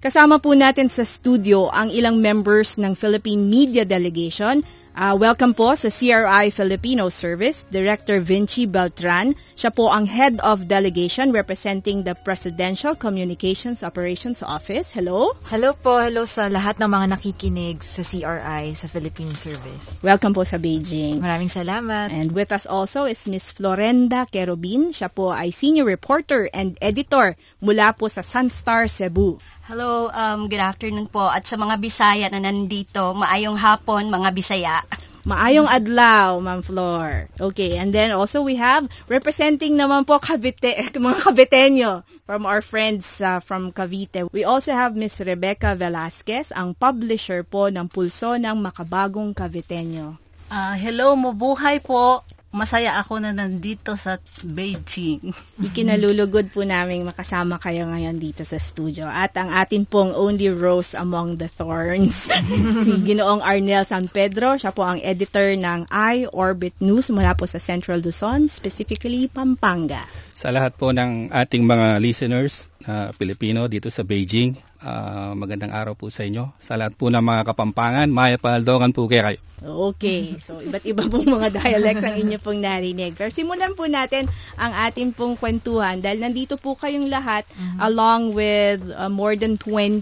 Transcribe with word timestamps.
Kasama 0.00 0.40
po 0.40 0.56
natin 0.56 0.88
sa 0.88 1.04
studio 1.04 1.68
ang 1.68 1.92
ilang 1.92 2.24
members 2.24 2.80
ng 2.80 2.96
Philippine 2.96 3.52
Media 3.52 3.84
Delegation. 3.84 4.64
Uh, 4.96 5.12
welcome 5.12 5.52
po 5.52 5.76
sa 5.76 5.92
CRI 5.92 6.48
Filipino 6.48 7.12
Service, 7.12 7.68
Director 7.68 8.16
Vinci 8.16 8.64
Beltran. 8.64 9.36
Siya 9.60 9.68
po 9.68 9.92
ang 9.92 10.08
Head 10.08 10.40
of 10.40 10.72
Delegation 10.72 11.36
representing 11.36 12.08
the 12.08 12.16
Presidential 12.24 12.96
Communications 12.96 13.84
Operations 13.84 14.40
Office. 14.40 14.88
Hello? 14.88 15.36
Hello 15.52 15.76
po, 15.76 16.00
hello 16.00 16.24
sa 16.24 16.48
lahat 16.48 16.80
ng 16.80 16.88
mga 16.88 17.06
nakikinig 17.20 17.84
sa 17.84 18.00
CRI 18.00 18.72
sa 18.72 18.88
Philippine 18.88 19.36
Service. 19.36 20.00
Welcome 20.00 20.32
po 20.32 20.48
sa 20.48 20.56
Beijing. 20.56 21.20
Maraming 21.20 21.52
salamat. 21.52 22.08
And 22.08 22.32
with 22.32 22.56
us 22.56 22.64
also 22.64 23.04
is 23.04 23.20
Miss 23.28 23.52
Florenda 23.52 24.24
Kerobin. 24.32 24.96
Siya 24.96 25.12
po 25.12 25.28
ay 25.28 25.52
Senior 25.52 25.84
Reporter 25.84 26.48
and 26.56 26.80
Editor 26.80 27.36
mula 27.60 27.92
po 27.92 28.08
sa 28.08 28.24
Sunstar 28.24 28.88
Cebu. 28.88 29.36
Hello, 29.70 30.10
um, 30.10 30.50
good 30.50 30.58
afternoon 30.58 31.06
po. 31.06 31.30
At 31.30 31.46
sa 31.46 31.54
mga 31.54 31.78
Bisaya 31.78 32.26
na 32.26 32.42
nandito, 32.42 33.14
maayong 33.14 33.54
hapon 33.54 34.10
mga 34.10 34.34
Bisaya. 34.34 34.82
Maayong 35.30 35.70
adlaw, 35.70 36.42
Ma'am 36.42 36.58
Flor. 36.58 37.30
Okay, 37.38 37.78
and 37.78 37.94
then 37.94 38.10
also 38.10 38.42
we 38.42 38.58
have 38.58 38.90
representing 39.06 39.78
naman 39.78 40.02
po 40.02 40.18
Cavite, 40.18 40.90
mga 40.98 41.22
Caviteño 41.22 42.02
from 42.26 42.50
our 42.50 42.66
friends 42.66 43.22
uh, 43.22 43.38
from 43.38 43.70
Cavite. 43.70 44.26
We 44.34 44.42
also 44.42 44.74
have 44.74 44.98
Miss 44.98 45.22
Rebecca 45.22 45.78
Velasquez, 45.78 46.50
ang 46.50 46.74
publisher 46.74 47.46
po 47.46 47.70
ng 47.70 47.86
Pulso 47.86 48.34
ng 48.34 48.58
Makabagong 48.58 49.38
Caviteño. 49.38 50.18
Uh, 50.50 50.74
hello, 50.82 51.14
mabuhay 51.14 51.78
po. 51.78 52.26
Masaya 52.50 52.98
ako 52.98 53.22
na 53.22 53.30
nandito 53.30 53.94
sa 53.94 54.18
Beijing. 54.42 55.30
Ikinalulugod 55.70 56.50
po 56.50 56.66
namin 56.66 57.06
makasama 57.06 57.62
kayo 57.62 57.86
ngayon 57.86 58.18
dito 58.18 58.42
sa 58.42 58.58
studio. 58.58 59.06
At 59.06 59.38
ang 59.38 59.54
atin 59.54 59.86
pong 59.86 60.10
only 60.14 60.50
rose 60.50 60.98
among 60.98 61.38
the 61.38 61.46
thorns, 61.46 62.26
si 62.86 62.92
Ginoong 63.06 63.42
Arnel 63.42 63.86
San 63.86 64.10
Pedro. 64.10 64.58
Siya 64.58 64.74
po 64.74 64.82
ang 64.82 64.98
editor 64.98 65.54
ng 65.54 65.86
I-Orbit 65.90 66.78
News 66.82 67.10
mula 67.14 67.38
po 67.38 67.46
sa 67.46 67.62
Central 67.62 68.02
Luzon, 68.02 68.50
specifically 68.50 69.30
Pampanga. 69.30 70.10
Sa 70.34 70.50
lahat 70.50 70.74
po 70.74 70.90
ng 70.90 71.30
ating 71.30 71.62
mga 71.66 72.02
listeners 72.02 72.69
na 72.86 73.08
uh, 73.08 73.16
Pilipino 73.16 73.68
dito 73.68 73.92
sa 73.92 74.00
Beijing, 74.00 74.56
uh, 74.80 75.36
magandang 75.36 75.72
araw 75.72 75.92
po 75.92 76.08
sa 76.08 76.24
inyo. 76.24 76.56
Sa 76.60 76.80
lahat 76.80 76.96
po 76.96 77.12
ng 77.12 77.20
mga 77.20 77.52
kapampangan, 77.52 78.08
maya 78.08 78.40
paldokan 78.40 78.92
po 78.96 79.04
kayo. 79.04 79.36
Okay, 79.60 80.40
so 80.40 80.56
iba't 80.56 80.88
iba 80.88 81.04
pong 81.04 81.28
mga 81.28 81.52
dialects 81.52 82.00
ang 82.00 82.16
inyo 82.16 82.40
pong 82.40 82.64
narinig. 82.64 83.12
Pero 83.12 83.28
simulan 83.28 83.76
po 83.76 83.84
natin 83.84 84.24
ang 84.56 84.72
ating 84.72 85.12
pong 85.12 85.36
kwentuhan 85.36 86.00
dahil 86.00 86.24
nandito 86.24 86.56
po 86.56 86.72
kayong 86.72 87.12
lahat 87.12 87.44
mm-hmm. 87.52 87.78
along 87.84 88.32
with 88.32 88.80
uh, 88.96 89.12
more 89.12 89.36
than 89.36 89.60
20 89.60 90.00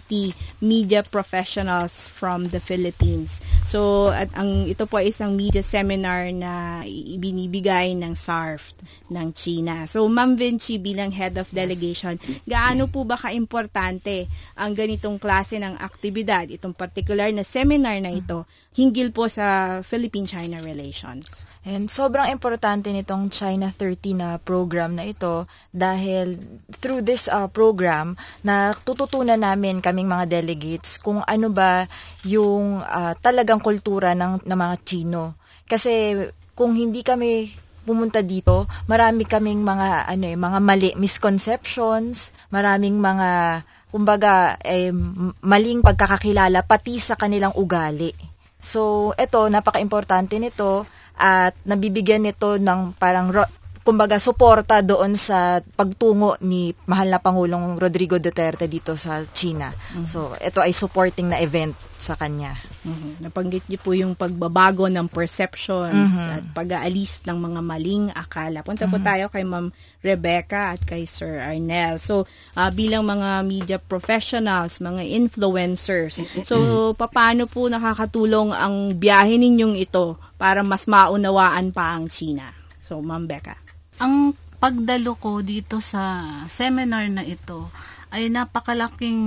media 0.63 1.03
professionals 1.03 2.07
from 2.07 2.47
the 2.55 2.63
Philippines. 2.63 3.43
So 3.67 4.15
at 4.15 4.31
ang 4.39 4.71
ito 4.71 4.87
po 4.87 5.03
ay 5.03 5.11
isang 5.11 5.35
media 5.35 5.67
seminar 5.67 6.31
na 6.31 6.87
ibinibigay 6.87 7.99
ng 7.99 8.15
SARF 8.15 8.79
ng 9.11 9.35
China. 9.35 9.91
So 9.91 10.07
Ma'am 10.07 10.39
Vinci 10.39 10.79
bilang 10.79 11.11
head 11.11 11.35
of 11.35 11.51
delegation, 11.51 12.23
gaano 12.69 12.85
po 12.93 13.09
ba 13.09 13.17
kaimportante 13.17 14.29
ang 14.53 14.77
ganitong 14.77 15.17
klase 15.17 15.57
ng 15.57 15.81
aktibidad, 15.81 16.45
itong 16.53 16.77
particular 16.77 17.33
na 17.33 17.41
seminar 17.41 17.97
na 18.05 18.13
ito? 18.13 18.45
hinggil 18.79 19.11
po 19.11 19.27
sa 19.27 19.81
Philippine-China 19.83 20.63
relations. 20.63 21.49
And 21.67 21.91
sobrang 21.91 22.31
importante 22.31 22.95
nitong 22.95 23.27
China 23.35 23.75
30 23.75 24.15
na 24.15 24.29
program 24.39 24.95
na 24.95 25.03
ito 25.03 25.51
dahil 25.75 26.39
through 26.79 27.03
this 27.03 27.27
uh, 27.27 27.51
program 27.51 28.15
na 28.47 28.79
tututunan 28.87 29.43
namin 29.43 29.83
kaming 29.83 30.07
mga 30.07 30.31
delegates 30.31 31.03
kung 31.03 31.27
ano 31.27 31.51
ba 31.51 31.91
yung 32.23 32.79
uh, 32.79 33.19
talagang 33.19 33.59
kultura 33.59 34.15
ng, 34.15 34.47
ng 34.47 34.59
mga 34.59 34.77
Chino. 34.87 35.35
Kasi 35.67 36.15
kung 36.55 36.79
hindi 36.79 37.03
kami 37.03 37.51
pumunta 37.89 38.21
dito, 38.21 38.69
marami 38.85 39.25
kaming 39.25 39.65
mga 39.65 40.05
ano 40.05 40.25
eh, 40.29 40.37
mga 40.37 40.59
mali 40.61 40.91
misconceptions, 41.01 42.37
maraming 42.53 43.01
mga 43.01 43.65
kumbaga 43.89 44.61
eh, 44.61 44.93
maling 45.41 45.81
pagkakakilala 45.81 46.61
pati 46.69 47.01
sa 47.01 47.17
kanilang 47.17 47.57
ugali. 47.57 48.13
So, 48.61 49.15
ito, 49.17 49.49
napaka-importante 49.49 50.37
nito 50.37 50.85
at 51.17 51.57
nabibigyan 51.65 52.29
nito 52.29 52.61
ng 52.61 52.95
parang 53.01 53.33
ro- 53.33 53.51
kumbaga 53.89 54.21
suporta 54.21 54.85
doon 54.85 55.17
sa 55.17 55.65
pagtungo 55.65 56.37
ni 56.45 56.77
mahal 56.85 57.09
na 57.09 57.17
Pangulong 57.17 57.81
Rodrigo 57.81 58.21
Duterte 58.21 58.69
dito 58.69 58.93
sa 59.01 59.25
China. 59.33 59.73
Mm-hmm. 59.73 60.05
So, 60.05 60.37
ito 60.37 60.61
ay 60.61 60.77
supporting 60.77 61.33
na 61.33 61.41
event 61.41 61.73
sa 61.97 62.13
kanya. 62.13 62.61
Mm-hmm. 62.85 63.13
Napanggit 63.25 63.65
niyo 63.65 63.81
po 63.81 63.97
yung 63.97 64.13
pagbabago 64.13 64.93
ng 64.93 65.09
perceptions 65.09 66.21
mm-hmm. 66.21 66.35
at 66.37 66.45
pag-aalis 66.53 67.25
ng 67.25 67.39
mga 67.41 67.61
maling 67.65 68.07
akala. 68.13 68.61
Punta 68.61 68.85
mm-hmm. 68.85 69.01
po 69.01 69.09
tayo 69.09 69.25
kay 69.33 69.45
Ma'am 69.49 69.73
Rebecca 70.05 70.77
at 70.77 70.85
kay 70.85 71.09
Sir 71.09 71.41
Arnel. 71.41 71.97
So, 71.97 72.29
uh, 72.61 72.69
bilang 72.69 73.09
mga 73.09 73.41
media 73.49 73.79
professionals, 73.81 74.85
mga 74.85 75.01
influencers, 75.01 76.21
so 76.45 76.93
paano 76.93 77.49
po 77.49 77.73
nakakatulong 77.73 78.53
ang 78.53 78.93
biyahe 79.01 79.41
ninyong 79.41 79.81
ito 79.81 80.21
para 80.37 80.61
mas 80.61 80.85
maunawaan 80.85 81.73
pa 81.73 81.97
ang 81.97 82.05
China? 82.13 82.53
So, 82.85 83.01
Ma'am 83.01 83.25
Becca. 83.25 83.68
Ang 83.99 84.39
pagdalo 84.63 85.19
ko 85.19 85.43
dito 85.43 85.83
sa 85.83 86.23
seminar 86.47 87.11
na 87.11 87.27
ito 87.27 87.67
ay 88.15 88.31
napakalaking 88.31 89.21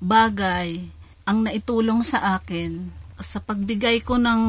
bagay 0.00 0.84
ang 1.24 1.48
naitulong 1.48 2.04
sa 2.04 2.36
akin 2.36 2.92
sa 3.16 3.40
pagbigay 3.40 4.04
ko 4.04 4.20
ng 4.20 4.42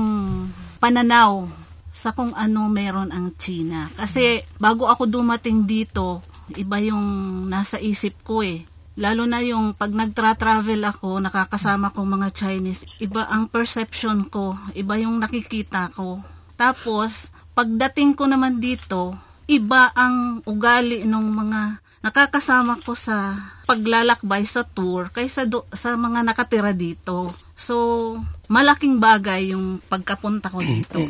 pananaw 0.84 1.48
sa 1.96 2.12
kung 2.14 2.36
ano 2.36 2.68
meron 2.68 3.10
ang 3.10 3.34
China. 3.40 3.90
Kasi 3.96 4.44
bago 4.60 4.86
ako 4.86 5.08
dumating 5.10 5.66
dito, 5.66 6.22
iba 6.54 6.78
yung 6.84 7.48
nasa 7.48 7.82
isip 7.82 8.22
ko 8.22 8.44
eh. 8.44 8.68
Lalo 8.98 9.26
na 9.30 9.42
yung 9.46 9.78
pag 9.78 9.94
nagtra-travel 9.94 10.82
ako, 10.84 11.22
nakakasama 11.22 11.94
ko 11.94 12.02
mga 12.04 12.30
Chinese, 12.34 12.86
iba 13.00 13.30
ang 13.30 13.46
perception 13.48 14.26
ko, 14.28 14.58
iba 14.74 14.98
yung 14.98 15.22
nakikita 15.22 15.94
ko. 15.94 16.22
Tapos, 16.58 17.30
pagdating 17.54 18.18
ko 18.18 18.26
naman 18.26 18.58
dito, 18.58 19.14
iba 19.48 19.90
ang 19.96 20.44
ugali 20.44 21.08
ng 21.08 21.26
mga 21.32 21.62
nakakasama 22.04 22.80
ko 22.84 22.94
sa 22.94 23.36
paglalakbay 23.68 24.48
sa 24.48 24.64
tour 24.64 25.12
kaysa 25.12 25.44
do, 25.44 25.68
sa 25.76 26.00
mga 26.00 26.24
nakatira 26.24 26.72
dito. 26.72 27.36
So, 27.58 27.76
malaking 28.48 29.02
bagay 29.02 29.52
yung 29.52 29.84
pagkapunta 29.92 30.48
ko 30.48 30.64
dito 30.64 31.04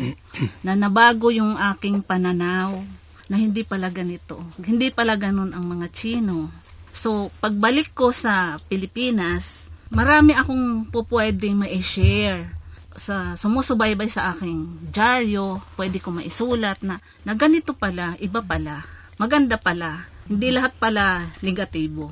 na 0.65 0.73
nabago 0.73 1.29
yung 1.29 1.53
aking 1.53 2.01
pananaw 2.01 2.81
na 3.27 3.35
hindi 3.35 3.61
pala 3.61 3.91
ganito. 3.93 4.41
Hindi 4.57 4.89
pala 4.89 5.19
ganun 5.19 5.53
ang 5.53 5.65
mga 5.67 5.91
Chino. 5.93 6.49
So, 6.89 7.29
pagbalik 7.43 7.93
ko 7.93 8.09
sa 8.09 8.57
Pilipinas, 8.65 9.69
marami 9.93 10.33
akong 10.33 10.89
pupwedeng 10.89 11.61
ma-share 11.61 12.56
sa 12.97 13.37
sumusubaybay 13.37 14.09
sa 14.09 14.33
aking 14.33 14.89
dyaryo, 14.89 15.61
pwede 15.77 16.01
ko 16.01 16.09
maisulat 16.09 16.81
na, 16.81 16.97
na 17.21 17.37
ganito 17.37 17.77
pala, 17.77 18.17
iba 18.17 18.41
pala, 18.41 18.83
maganda 19.21 19.61
pala, 19.61 20.09
hindi 20.25 20.49
lahat 20.49 20.73
pala 20.81 21.29
negatibo. 21.45 22.11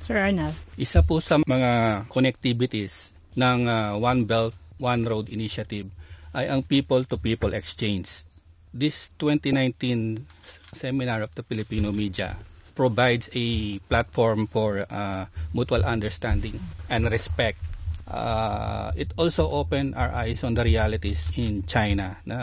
Sir 0.00 0.20
Arnab? 0.20 0.52
Isa 0.76 1.00
po 1.00 1.24
sa 1.24 1.40
mga 1.40 2.04
connectivities 2.12 3.16
ng 3.36 3.64
uh, 3.66 3.96
One 3.96 4.28
Belt, 4.28 4.52
One 4.76 5.08
Road 5.08 5.32
Initiative 5.32 5.88
ay 6.36 6.46
ang 6.46 6.62
people-to-people 6.62 7.56
exchange. 7.56 8.24
This 8.70 9.10
2019 9.18 10.24
seminar 10.76 11.26
of 11.26 11.34
the 11.34 11.42
Filipino 11.42 11.90
media 11.90 12.38
provides 12.78 13.26
a 13.34 13.76
platform 13.90 14.46
for 14.46 14.86
uh, 14.86 15.26
mutual 15.50 15.82
understanding 15.82 16.56
and 16.86 17.10
respect 17.10 17.58
uh, 18.10 18.90
it 18.98 19.14
also 19.16 19.48
opened 19.48 19.94
our 19.94 20.10
eyes 20.12 20.42
on 20.42 20.52
the 20.52 20.66
realities 20.66 21.30
in 21.38 21.62
China 21.64 22.18
na 22.26 22.38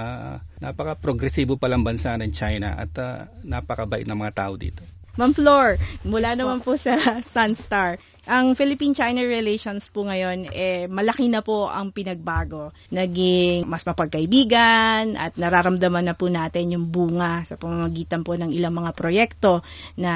napaka-progresibo 0.64 1.60
palang 1.60 1.84
bansa 1.84 2.16
ng 2.18 2.32
China 2.34 2.80
at 2.80 2.92
uh, 2.98 3.28
napakabait 3.44 4.08
ng 4.08 4.18
mga 4.18 4.34
tao 4.34 4.56
dito. 4.56 4.82
Ma'am 5.18 5.34
Flor, 5.34 5.82
mula 6.06 6.38
naman 6.38 6.62
po 6.62 6.78
sa 6.78 6.94
Sunstar, 7.34 7.98
ang 8.28 8.54
Philippine-China 8.54 9.24
relations 9.26 9.90
po 9.90 10.06
ngayon, 10.06 10.52
eh, 10.54 10.86
malaki 10.86 11.26
na 11.26 11.42
po 11.42 11.72
ang 11.72 11.96
pinagbago. 11.96 12.76
Naging 12.92 13.66
mas 13.66 13.82
mapagkaibigan 13.82 15.18
at 15.18 15.40
nararamdaman 15.40 16.06
na 16.06 16.14
po 16.14 16.30
natin 16.30 16.76
yung 16.76 16.92
bunga 16.92 17.42
sa 17.48 17.58
pamamagitan 17.58 18.22
po 18.22 18.36
ng 18.36 18.52
ilang 18.52 18.76
mga 18.76 18.92
proyekto 18.94 19.66
na 19.98 20.14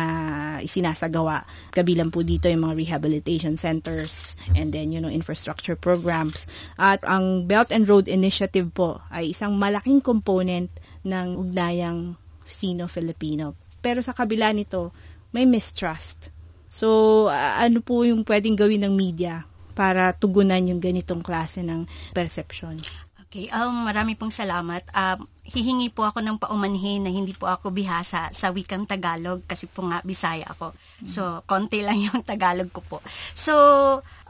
isinasagawa. 0.62 1.48
Kabilang 1.72 2.12
po 2.12 2.22
dito 2.22 2.52
yung 2.52 2.68
mga 2.68 2.78
rehabilitation 2.78 3.56
centers 3.56 4.36
and 4.54 4.76
then, 4.76 4.92
you 4.92 5.00
know, 5.00 5.10
infrastructure 5.10 5.80
programs. 5.80 6.52
At 6.76 7.02
ang 7.08 7.48
Belt 7.48 7.72
and 7.72 7.88
Road 7.88 8.12
Initiative 8.12 8.70
po 8.70 9.02
ay 9.08 9.32
isang 9.32 9.56
malaking 9.56 10.04
component 10.04 10.68
ng 11.08 11.40
ugnayang 11.40 12.20
Sino-Filipino. 12.44 13.61
Pero 13.82 14.00
sa 14.06 14.14
kabila 14.14 14.54
nito, 14.54 14.94
may 15.34 15.44
mistrust 15.44 16.32
So, 16.72 17.28
uh, 17.28 17.54
ano 17.60 17.84
po 17.84 18.08
yung 18.08 18.24
pwedeng 18.24 18.56
gawin 18.56 18.88
ng 18.88 18.96
media 18.96 19.44
para 19.76 20.16
tugunan 20.16 20.64
yung 20.64 20.80
ganitong 20.80 21.20
klase 21.20 21.60
ng 21.68 21.84
perception? 22.16 22.80
Okay, 23.28 23.52
um, 23.52 23.84
marami 23.84 24.16
pong 24.16 24.32
salamat. 24.32 24.88
Um, 24.96 25.28
hihingi 25.44 25.92
po 25.92 26.08
ako 26.08 26.24
ng 26.24 26.40
paumanhin 26.40 27.04
na 27.04 27.12
hindi 27.12 27.36
po 27.36 27.52
ako 27.52 27.76
bihasa 27.76 28.32
sa 28.32 28.56
wikang 28.56 28.88
Tagalog 28.88 29.44
kasi 29.44 29.68
po 29.68 29.84
nga 29.84 30.00
Bisaya 30.00 30.48
ako. 30.48 30.72
So, 31.04 31.44
konti 31.44 31.84
lang 31.84 32.00
yung 32.08 32.24
Tagalog 32.24 32.72
ko 32.72 32.80
po. 32.88 32.98
So, 33.36 33.54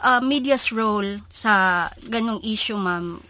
uh, 0.01 0.21
media's 0.25 0.73
role 0.73 1.21
sa 1.29 1.85
ganong 2.09 2.41
issue, 2.41 2.77
ma'am, 2.77 3.21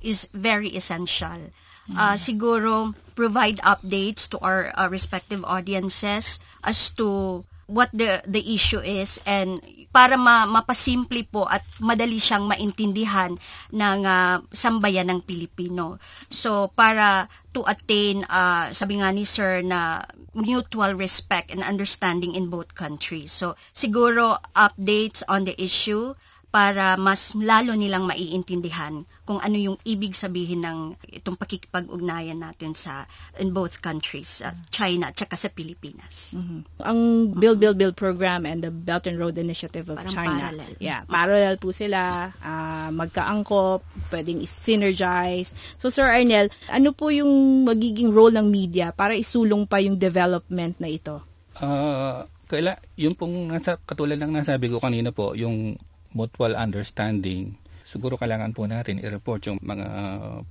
is 0.00 0.32
very 0.32 0.72
essential. 0.72 1.52
Uh, 1.92 2.16
siguro, 2.16 2.96
provide 3.16 3.56
updates 3.64 4.28
to 4.28 4.36
our 4.44 4.70
uh, 4.76 4.86
respective 4.92 5.42
audiences 5.48 6.38
as 6.62 6.92
to 6.94 7.42
what 7.66 7.90
the 7.90 8.22
the 8.28 8.44
issue 8.54 8.78
is 8.78 9.18
and 9.26 9.58
para 9.90 10.20
ma, 10.20 10.44
mapasimple 10.44 11.24
po 11.24 11.48
at 11.48 11.64
madali 11.80 12.20
siyang 12.20 12.44
maintindihan 12.44 13.32
ng 13.72 13.98
uh, 14.04 14.44
sambayan 14.52 15.08
ng 15.08 15.24
Pilipino. 15.24 15.96
So 16.28 16.68
para 16.68 17.32
to 17.56 17.64
attain 17.64 18.28
uh, 18.28 18.70
sabi 18.76 19.00
nga 19.00 19.08
ni 19.08 19.24
sir 19.24 19.64
na 19.64 20.04
mutual 20.36 20.92
respect 21.00 21.48
and 21.48 21.64
understanding 21.64 22.36
in 22.36 22.52
both 22.52 22.76
countries. 22.76 23.32
So 23.32 23.56
siguro 23.72 24.36
updates 24.52 25.24
on 25.32 25.48
the 25.48 25.56
issue 25.56 26.12
para 26.52 27.00
mas 27.00 27.32
lalo 27.32 27.72
nilang 27.72 28.04
maiintindihan 28.04 29.08
kung 29.26 29.42
ano 29.42 29.58
yung 29.58 29.76
ibig 29.82 30.14
sabihin 30.14 30.62
ng 30.62 30.94
itong 31.10 31.34
pakikipag-ugnayan 31.34 32.38
natin 32.38 32.78
sa 32.78 33.10
in 33.42 33.50
both 33.50 33.82
countries, 33.82 34.38
uh, 34.46 34.54
China 34.70 35.10
at 35.10 35.18
saka 35.18 35.34
sa 35.34 35.50
Pilipinas. 35.50 36.38
Mm-hmm. 36.38 36.60
Ang 36.86 37.00
Build 37.34 37.58
Build 37.58 37.76
Build 37.76 37.98
program 37.98 38.46
and 38.46 38.62
the 38.62 38.70
Belt 38.70 39.10
and 39.10 39.18
Road 39.18 39.34
Initiative 39.34 39.90
of 39.90 39.98
Parang 39.98 40.14
China. 40.14 40.38
parallel. 40.46 40.72
Yeah, 40.78 41.02
parallel 41.10 41.58
po 41.58 41.74
sila, 41.74 42.30
uh, 42.38 42.88
magkaangkop, 42.94 43.82
pwedeng 44.14 44.46
synergize. 44.46 45.50
So 45.76 45.90
Sir 45.90 46.06
Arnel, 46.06 46.48
ano 46.70 46.94
po 46.94 47.10
yung 47.10 47.66
magiging 47.66 48.14
role 48.14 48.32
ng 48.32 48.46
media 48.46 48.94
para 48.94 49.18
isulong 49.18 49.66
pa 49.66 49.82
yung 49.82 49.98
development 49.98 50.78
na 50.78 50.86
ito? 50.86 51.18
Uh, 51.58 52.22
kaila, 52.46 52.78
yung 52.94 53.18
pong 53.18 53.50
nasa, 53.50 53.74
katulad 53.82 54.22
ng 54.22 54.38
nasabi 54.38 54.70
ko 54.70 54.78
kanina 54.78 55.10
po, 55.10 55.34
yung 55.34 55.74
mutual 56.14 56.54
understanding, 56.54 57.58
siguro 57.86 58.18
kailangan 58.18 58.50
po 58.50 58.66
natin 58.66 58.98
i-report 58.98 59.46
yung 59.46 59.62
mga 59.62 59.86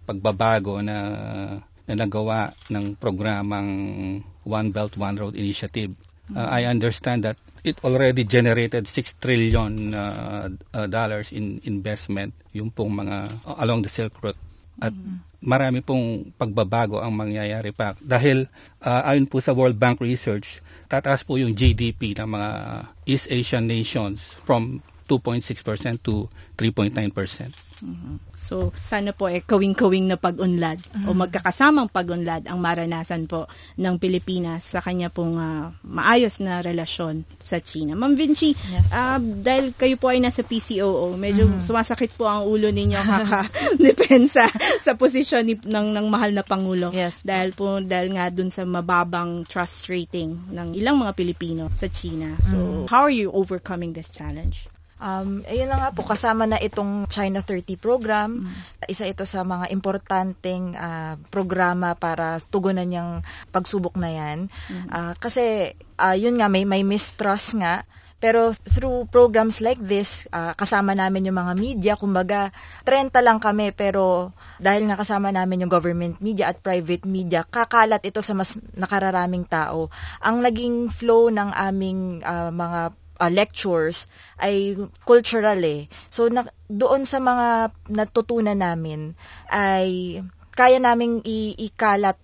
pagbabago 0.08 0.80
na 0.80 0.98
na 1.86 1.94
nagawa 1.94 2.50
ng 2.74 2.98
programang 2.98 3.70
One 4.42 4.70
Belt, 4.74 4.98
One 4.98 5.18
Road 5.22 5.36
Initiative. 5.38 5.94
Uh, 6.34 6.50
I 6.50 6.66
understand 6.66 7.22
that 7.22 7.38
it 7.62 7.78
already 7.86 8.26
generated 8.26 8.90
6 8.90 9.22
trillion 9.22 9.94
uh, 9.94 10.50
uh, 10.74 10.88
dollars 10.90 11.30
in 11.30 11.62
investment 11.70 12.34
yung 12.58 12.74
pong 12.74 13.06
mga 13.06 13.30
uh, 13.46 13.62
along 13.62 13.86
the 13.86 13.92
Silk 13.92 14.18
Route. 14.18 14.38
At 14.82 14.98
marami 15.46 15.86
pong 15.86 16.34
pagbabago 16.36 17.00
ang 17.00 17.14
mangyayari 17.14 17.70
pa. 17.70 17.94
Dahil 18.02 18.50
uh, 18.82 19.02
ayon 19.06 19.30
po 19.30 19.38
sa 19.38 19.54
World 19.54 19.78
Bank 19.78 20.02
Research 20.02 20.66
tataas 20.90 21.22
po 21.22 21.38
yung 21.38 21.54
GDP 21.54 22.18
ng 22.18 22.30
mga 22.30 22.50
East 23.06 23.30
Asian 23.30 23.66
nations 23.70 24.38
from 24.46 24.82
2.6% 25.06 26.02
to 26.02 26.30
3.9%. 26.58 27.66
Mm-hmm. 27.84 28.16
So, 28.40 28.72
sana 28.88 29.12
po 29.12 29.28
eh 29.28 29.44
kawing-kawing 29.44 30.08
na 30.08 30.16
pag-unlad 30.16 30.80
mm-hmm. 30.80 31.08
o 31.12 31.18
magkakasamang 31.18 31.92
pag-unlad 31.92 32.48
ang 32.48 32.64
maranasan 32.64 33.28
po 33.28 33.52
ng 33.76 34.00
Pilipinas 34.00 34.64
sa 34.64 34.80
kanya 34.80 35.12
pong 35.12 35.36
uh, 35.36 35.76
maayos 35.84 36.40
na 36.40 36.64
relasyon 36.64 37.28
sa 37.42 37.60
China. 37.60 38.00
Ma'am 38.00 38.16
Vinci, 38.16 38.56
yes, 38.56 38.88
uh, 38.96 39.20
dahil 39.20 39.76
kayo 39.76 40.00
po 40.00 40.08
ay 40.08 40.24
nasa 40.24 40.46
PCOO, 40.48 41.20
medyo 41.20 41.52
mm-hmm. 41.52 41.66
sumasakit 41.66 42.16
po 42.16 42.32
ang 42.32 42.48
ulo 42.48 42.72
ninyo 42.72 43.00
kaka-depensa 43.12 44.48
sa 44.80 44.96
posisyon 44.96 45.44
ni, 45.44 45.56
ng, 45.60 45.92
ng 45.92 46.08
mahal 46.08 46.32
na 46.32 46.48
Pangulo. 46.48 46.96
Yes. 46.96 47.20
Dahil 47.28 47.52
po, 47.52 47.84
dahil 47.84 48.16
nga 48.16 48.32
dun 48.32 48.56
sa 48.56 48.64
mababang 48.64 49.44
trust 49.44 49.92
rating 49.92 50.54
ng 50.54 50.80
ilang 50.80 51.02
mga 51.02 51.12
Pilipino 51.12 51.68
sa 51.76 51.92
China. 51.92 52.40
So, 52.48 52.56
mm-hmm. 52.56 52.88
how 52.88 53.04
are 53.04 53.14
you 53.14 53.36
overcoming 53.36 53.92
this 53.92 54.08
challenge? 54.08 54.72
Um, 55.06 55.46
ayun 55.46 55.70
na 55.70 55.78
nga 55.78 55.90
po, 55.94 56.02
kasama 56.02 56.50
na 56.50 56.58
itong 56.58 57.06
China 57.14 57.46
30 57.46 57.78
program. 57.78 58.50
Mm. 58.50 58.90
Isa 58.90 59.06
ito 59.06 59.22
sa 59.30 59.46
mga 59.46 59.70
importanteng 59.70 60.74
uh, 60.74 61.22
programa 61.30 61.94
para 61.94 62.42
tugunan 62.50 62.90
yung 62.90 63.22
pagsubok 63.54 63.94
na 64.02 64.10
yan. 64.10 64.50
Uh, 64.90 65.14
kasi, 65.22 65.78
uh, 66.02 66.18
yun 66.18 66.42
nga, 66.42 66.50
may, 66.50 66.66
may 66.66 66.82
mistrust 66.82 67.54
nga. 67.62 67.86
Pero 68.18 68.58
through 68.66 69.06
programs 69.14 69.62
like 69.62 69.78
this, 69.78 70.26
uh, 70.34 70.58
kasama 70.58 70.98
namin 70.98 71.30
yung 71.30 71.38
mga 71.38 71.54
media, 71.54 71.94
kumbaga 71.94 72.50
30 72.82 73.14
lang 73.22 73.38
kami 73.38 73.70
pero 73.76 74.34
dahil 74.58 74.90
nga 74.90 74.98
kasama 74.98 75.30
namin 75.30 75.68
yung 75.68 75.70
government 75.70 76.18
media 76.18 76.50
at 76.50 76.58
private 76.64 77.06
media, 77.06 77.46
kakalat 77.46 78.02
ito 78.02 78.26
sa 78.26 78.34
mas 78.34 78.58
nakararaming 78.74 79.46
tao. 79.46 79.94
Ang 80.26 80.42
naging 80.42 80.90
flow 80.90 81.30
ng 81.30 81.54
aming 81.54 82.26
uh, 82.26 82.50
mga 82.50 82.98
uh, 83.20 83.32
lectures 83.32 84.08
ay 84.40 84.76
cultural 85.04 85.60
eh. 85.64 85.88
So 86.12 86.28
na, 86.28 86.48
doon 86.68 87.08
sa 87.08 87.22
mga 87.22 87.72
natutunan 87.92 88.58
namin 88.58 89.14
ay 89.50 90.20
kaya 90.56 90.80
naming 90.80 91.20
ikalat 91.60 92.16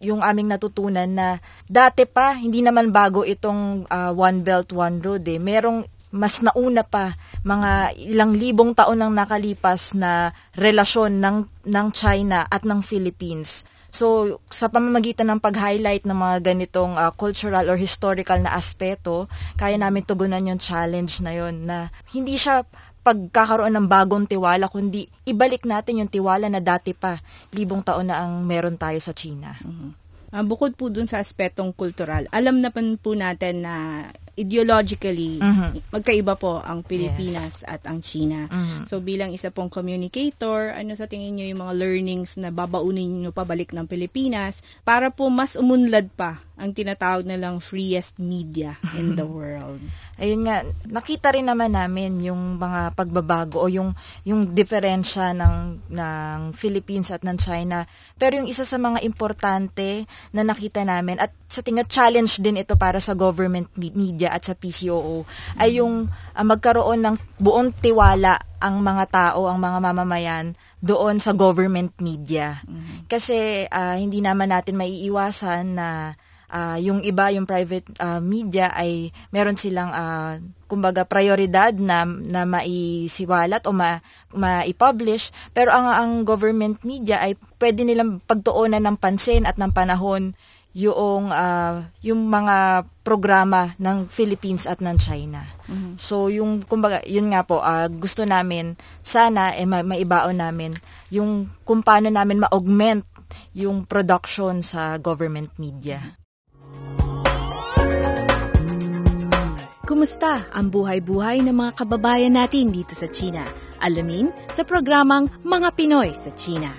yung 0.00 0.20
aming 0.20 0.52
natutunan 0.52 1.08
na 1.08 1.40
dati 1.64 2.04
pa 2.04 2.36
hindi 2.36 2.60
naman 2.60 2.92
bago 2.92 3.24
itong 3.24 3.88
uh, 3.88 4.12
One 4.12 4.44
Belt 4.44 4.72
One 4.72 5.00
Road 5.00 5.24
eh. 5.24 5.40
Merong 5.40 5.84
mas 6.16 6.40
nauna 6.40 6.86
pa 6.86 7.18
mga 7.44 7.92
ilang 7.98 8.32
libong 8.32 8.72
taon 8.72 9.02
nang 9.02 9.12
nakalipas 9.12 9.92
na 9.92 10.32
relasyon 10.56 11.20
ng 11.20 11.36
ng 11.68 11.86
China 11.92 12.48
at 12.48 12.64
ng 12.64 12.80
Philippines 12.80 13.66
So, 13.96 14.38
sa 14.52 14.68
pamamagitan 14.68 15.32
ng 15.32 15.40
pag-highlight 15.40 16.04
ng 16.04 16.12
mga 16.12 16.52
ganitong 16.52 17.00
uh, 17.00 17.08
cultural 17.16 17.64
or 17.72 17.80
historical 17.80 18.36
na 18.36 18.52
aspeto, 18.52 19.24
kaya 19.56 19.80
namin 19.80 20.04
tugunan 20.04 20.44
yung 20.44 20.60
challenge 20.60 21.24
na 21.24 21.32
yon 21.32 21.64
na 21.64 21.88
hindi 22.12 22.36
siya 22.36 22.68
pagkakaroon 23.00 23.72
ng 23.72 23.88
bagong 23.88 24.28
tiwala, 24.28 24.68
kundi 24.68 25.08
ibalik 25.24 25.64
natin 25.64 26.04
yung 26.04 26.12
tiwala 26.12 26.52
na 26.52 26.60
dati 26.60 26.92
pa, 26.92 27.24
libong 27.56 27.80
taon 27.80 28.12
na 28.12 28.20
ang 28.28 28.44
meron 28.44 28.76
tayo 28.76 29.00
sa 29.00 29.16
China. 29.16 29.56
Mm-hmm. 29.64 29.90
Uh, 30.36 30.44
bukod 30.44 30.76
po 30.76 30.92
dun 30.92 31.08
sa 31.08 31.16
aspetong 31.16 31.72
kultural, 31.72 32.28
alam 32.28 32.60
na 32.60 32.68
po 33.00 33.16
natin 33.16 33.64
na 33.64 34.04
ideologically, 34.36 35.40
mm-hmm. 35.40 35.88
magkaiba 35.88 36.36
po 36.36 36.60
ang 36.60 36.84
Pilipinas 36.84 37.64
yes. 37.64 37.66
at 37.66 37.82
ang 37.88 38.04
China. 38.04 38.46
Mm-hmm. 38.52 38.84
So 38.84 39.00
bilang 39.00 39.32
isa 39.32 39.48
pong 39.48 39.72
communicator, 39.72 40.76
ano 40.76 40.92
sa 40.92 41.08
tingin 41.08 41.40
niyo 41.40 41.56
yung 41.56 41.64
mga 41.64 41.74
learnings 41.74 42.36
na 42.36 42.52
babaunin 42.52 43.24
niyo 43.24 43.32
pabalik 43.32 43.72
ng 43.72 43.88
Pilipinas 43.88 44.60
para 44.84 45.08
po 45.08 45.32
mas 45.32 45.56
umunlad 45.56 46.12
pa 46.12 46.44
ang 46.56 46.72
tinatawag 46.72 47.28
na 47.28 47.36
lang 47.36 47.60
freest 47.60 48.16
media 48.16 48.80
in 48.96 49.12
the 49.12 49.28
world. 49.36 49.76
Ayun 50.16 50.48
nga, 50.48 50.64
nakita 50.88 51.36
rin 51.36 51.44
naman 51.44 51.76
namin 51.76 52.16
yung 52.24 52.56
mga 52.56 52.96
pagbabago 52.96 53.60
o 53.60 53.68
yung 53.68 53.92
yung 54.24 54.56
diferensya 54.56 55.36
ng 55.36 55.84
ng 55.92 56.38
Philippines 56.56 57.12
at 57.12 57.20
ng 57.20 57.36
China. 57.36 57.84
Pero 58.16 58.40
yung 58.40 58.48
isa 58.48 58.64
sa 58.64 58.80
mga 58.80 59.04
importante 59.04 60.08
na 60.32 60.48
nakita 60.48 60.80
namin 60.80 61.20
at 61.20 61.36
sa 61.46 61.62
tingin 61.62 61.86
challenge 61.86 62.42
din 62.42 62.58
ito 62.58 62.74
para 62.74 62.98
sa 62.98 63.14
government 63.14 63.70
media 63.78 64.34
at 64.34 64.42
sa 64.42 64.54
PCOO 64.58 65.22
mm-hmm. 65.22 65.62
ay 65.62 65.78
yung 65.78 66.10
uh, 66.10 66.44
magkaroon 66.44 67.00
ng 67.06 67.16
buong 67.38 67.70
tiwala 67.78 68.42
ang 68.58 68.82
mga 68.82 69.04
tao, 69.12 69.46
ang 69.46 69.62
mga 69.62 69.78
mamamayan 69.78 70.46
doon 70.82 71.22
sa 71.22 71.36
government 71.36 71.94
media. 72.02 72.64
Mm-hmm. 72.66 72.98
Kasi 73.06 73.68
uh, 73.68 73.94
hindi 73.94 74.18
naman 74.18 74.50
natin 74.50 74.74
maiiwasan 74.74 75.64
na 75.76 75.88
ah, 76.50 76.78
yung 76.78 77.02
iba, 77.02 77.30
yung 77.34 77.46
private 77.46 77.86
ah, 77.98 78.22
media 78.22 78.70
ay 78.74 79.10
meron 79.34 79.58
silang 79.58 79.90
ah, 79.90 80.38
kumbaga 80.66 81.06
prioridad 81.06 81.74
na 81.78 82.02
na 82.06 82.42
maisiwalat 82.42 83.62
o 83.70 83.74
ma, 83.74 84.02
ma-publish 84.34 85.30
pero 85.54 85.70
ang 85.70 85.86
ang 85.86 86.12
government 86.26 86.82
media 86.82 87.22
ay 87.22 87.38
pwede 87.62 87.86
nilang 87.86 88.18
pagtuunan 88.26 88.82
ng 88.82 88.98
pansin 88.98 89.46
at 89.46 89.54
ng 89.58 89.70
panahon 89.70 90.34
yung 90.76 91.32
ah, 91.32 91.88
yung 92.04 92.28
mga 92.28 92.84
programa 93.00 93.72
ng 93.80 94.12
Philippines 94.12 94.68
at 94.68 94.84
ng 94.84 95.00
China. 95.00 95.48
So 95.96 96.28
yung 96.28 96.68
kumbaga 96.68 97.00
yun 97.08 97.32
nga 97.32 97.48
po 97.48 97.64
ah, 97.64 97.88
gusto 97.88 98.28
namin 98.28 98.76
sana 99.00 99.56
eh 99.56 99.64
ma- 99.64 99.80
maibaon 99.80 100.36
namin 100.36 100.76
yung 101.08 101.48
kung 101.64 101.80
paano 101.80 102.12
namin 102.12 102.44
ma-augment 102.44 103.08
yung 103.56 103.88
production 103.88 104.60
sa 104.60 105.00
government 105.00 105.56
media. 105.56 106.20
Kumusta 109.86 110.50
ang 110.52 110.68
buhay-buhay 110.68 111.40
ng 111.46 111.56
mga 111.56 111.72
kababayan 111.78 112.36
natin 112.36 112.68
dito 112.74 112.92
sa 112.92 113.08
China? 113.08 113.48
Alamin 113.80 114.28
sa 114.52 114.66
programang 114.66 115.30
Mga 115.40 115.68
Pinoy 115.78 116.10
sa 116.12 116.34
China. 116.34 116.74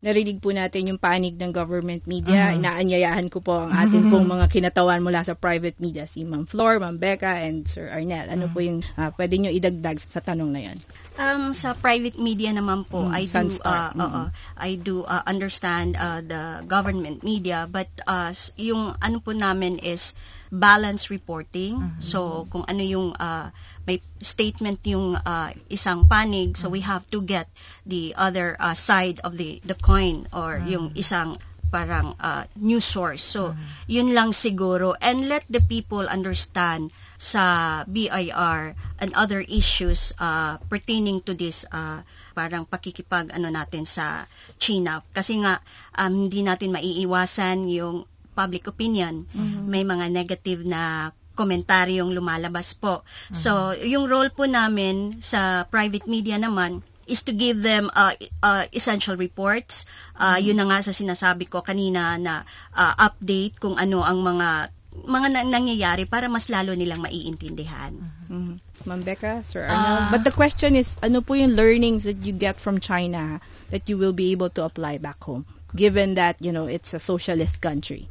Narinig 0.00 0.40
po 0.40 0.48
natin 0.48 0.88
yung 0.88 0.96
panig 0.96 1.36
ng 1.36 1.52
government 1.52 2.08
media. 2.08 2.56
Inaanyayahan 2.56 3.28
ko 3.28 3.44
po 3.44 3.68
ang 3.68 3.68
ating 3.68 4.08
pong 4.08 4.24
mga 4.24 4.48
kinatawan 4.48 5.04
mula 5.04 5.20
sa 5.20 5.36
private 5.36 5.76
media. 5.76 6.08
Si 6.08 6.24
Ma'am 6.24 6.48
Flor, 6.48 6.80
Ma'am 6.80 6.96
Becca, 6.96 7.44
and 7.44 7.68
Sir 7.68 7.92
Arnel. 7.92 8.32
Ano 8.32 8.48
po 8.48 8.64
yung 8.64 8.80
ah, 8.96 9.12
pwede 9.12 9.36
nyo 9.36 9.52
idagdag 9.52 10.00
sa 10.00 10.24
tanong 10.24 10.56
na 10.56 10.60
yan? 10.72 10.80
Um, 11.20 11.52
sa 11.52 11.76
private 11.76 12.16
media 12.16 12.48
naman 12.48 12.88
po, 12.88 13.04
Mm, 13.04 13.12
I 13.12 13.22
do 13.22 13.28
Sunstar. 13.28 13.92
uh, 13.92 14.00
oo, 14.00 14.22
I 14.56 14.70
do 14.80 15.04
uh, 15.04 15.20
understand 15.28 16.00
uh, 16.00 16.24
the 16.24 16.64
government 16.64 17.20
media, 17.20 17.68
but 17.68 17.92
uh, 18.08 18.32
yung 18.56 18.96
ano 18.96 19.20
po 19.20 19.36
namin 19.36 19.76
is 19.84 20.16
balance 20.48 21.12
reporting. 21.12 21.76
So 22.00 22.48
kung 22.48 22.64
ano 22.64 22.80
yung 22.80 23.12
uh, 23.14 23.52
may 23.86 24.02
statement 24.20 24.84
yung 24.84 25.16
uh, 25.16 25.50
isang 25.68 26.06
panig, 26.06 26.56
so 26.56 26.68
we 26.68 26.80
have 26.84 27.06
to 27.08 27.20
get 27.22 27.48
the 27.84 28.12
other 28.16 28.56
uh, 28.60 28.76
side 28.76 29.20
of 29.24 29.40
the 29.40 29.60
the 29.64 29.76
coin 29.76 30.28
or 30.32 30.60
yung 30.64 30.92
isang 30.94 31.40
parang 31.70 32.18
uh, 32.18 32.44
news 32.58 32.84
source. 32.84 33.22
So, 33.22 33.54
yun 33.86 34.10
lang 34.10 34.34
siguro. 34.34 34.98
And 34.98 35.30
let 35.30 35.46
the 35.46 35.62
people 35.62 36.10
understand 36.10 36.90
sa 37.16 37.86
BIR 37.86 38.74
and 38.98 39.10
other 39.14 39.46
issues 39.46 40.10
uh, 40.18 40.58
pertaining 40.66 41.22
to 41.24 41.32
this 41.32 41.62
uh, 41.70 42.02
parang 42.34 42.66
pakikipag 42.66 43.30
ano 43.30 43.48
natin 43.48 43.86
sa 43.86 44.26
China. 44.58 45.06
Kasi 45.14 45.38
nga, 45.46 45.62
um, 45.94 46.26
hindi 46.26 46.42
natin 46.42 46.74
maiiwasan 46.74 47.70
yung 47.70 48.04
public 48.34 48.66
opinion. 48.66 49.30
May 49.70 49.86
mga 49.86 50.10
negative 50.10 50.66
na 50.66 51.14
komentaryong 51.40 52.12
lumalabas 52.12 52.76
po. 52.76 53.00
So, 53.32 53.72
yung 53.72 54.04
role 54.12 54.28
po 54.28 54.44
namin 54.44 55.24
sa 55.24 55.64
private 55.64 56.04
media 56.04 56.36
naman 56.36 56.84
is 57.08 57.24
to 57.24 57.32
give 57.32 57.64
them 57.64 57.88
uh, 57.96 58.12
uh, 58.44 58.68
essential 58.70 59.16
reports. 59.16 59.88
Uh, 60.14 60.36
Yun 60.36 60.60
na 60.60 60.68
nga 60.68 60.78
sa 60.84 60.92
sinasabi 60.92 61.48
ko 61.48 61.64
kanina 61.64 62.20
na 62.20 62.44
uh, 62.76 62.94
update 63.00 63.58
kung 63.58 63.74
ano 63.80 64.04
ang 64.04 64.20
mga 64.20 64.70
mga 64.90 65.28
na- 65.32 65.48
nangyayari 65.48 66.04
para 66.04 66.28
mas 66.28 66.46
lalo 66.46 66.76
nilang 66.76 67.02
maiintindihan. 67.02 67.94
Mhm. 68.28 68.54
Ma'am 68.86 69.02
Becca, 69.04 69.44
Sir 69.44 69.68
Arnel. 69.68 70.08
But 70.08 70.24
the 70.24 70.32
question 70.32 70.72
is, 70.72 70.96
ano 71.04 71.20
po 71.20 71.36
yung 71.36 71.52
learnings 71.52 72.08
that 72.08 72.24
you 72.24 72.32
get 72.32 72.56
from 72.56 72.80
China 72.80 73.36
that 73.68 73.84
you 73.92 74.00
will 74.00 74.16
be 74.16 74.32
able 74.32 74.48
to 74.56 74.64
apply 74.64 74.96
back 74.96 75.20
home? 75.20 75.44
Given 75.76 76.14
that, 76.18 76.36
you 76.42 76.50
know, 76.50 76.66
it's 76.66 76.92
a 76.94 77.02
socialist 77.02 77.60
country 77.62 78.08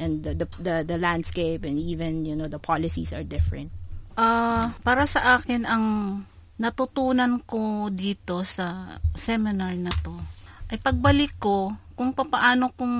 and 0.00 0.24
the, 0.24 0.32
the, 0.34 0.46
the, 0.60 0.74
the 0.84 0.98
landscape 0.98 1.64
and 1.64 1.78
even, 1.78 2.24
you 2.24 2.34
know, 2.34 2.48
the 2.48 2.58
policies 2.58 3.12
are 3.12 3.22
different. 3.22 3.70
Ah, 4.14 4.72
para 4.86 5.10
sa 5.10 5.36
akin 5.38 5.66
ang 5.66 5.84
natutunan 6.54 7.42
ko 7.42 7.90
dito 7.90 8.46
sa 8.46 8.98
seminar 9.18 9.74
na 9.74 9.90
to 10.06 10.14
ay 10.70 10.78
pagbalik 10.78 11.34
ko 11.42 11.74
kung 11.98 12.14
papaano 12.14 12.70
kung 12.78 12.94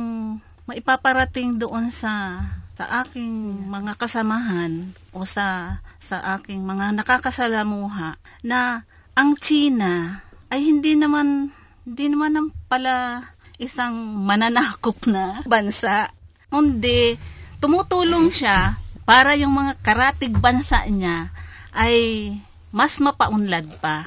maipaparating 0.66 1.54
doon 1.54 1.94
sa 1.94 2.42
sa 2.74 3.06
aking 3.06 3.70
mga 3.70 3.94
kasamahan 3.94 4.90
o 5.14 5.22
sa 5.22 5.78
sa 6.02 6.18
aking 6.34 6.66
mga 6.66 6.98
nakakasalamuha 6.98 8.18
na 8.42 8.82
ang 9.14 9.38
China 9.38 10.18
ay 10.50 10.66
hindi 10.66 10.98
naman 10.98 11.54
hindi 11.86 12.04
naman 12.10 12.50
pala 12.66 13.22
isang 13.58 13.94
mananakop 14.24 14.98
na 15.06 15.42
bansa 15.46 16.10
kundi 16.50 17.18
tumutulong 17.58 18.30
siya 18.30 18.78
para 19.04 19.34
yung 19.34 19.54
mga 19.54 19.72
karatig 19.84 20.32
bansa 20.36 20.84
niya 20.86 21.34
ay 21.74 22.30
mas 22.74 22.98
mapaunlad 22.98 23.68
pa. 23.78 24.06